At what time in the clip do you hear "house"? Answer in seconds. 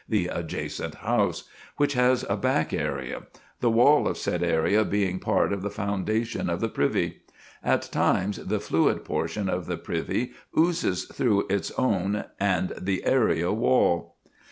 0.95-1.43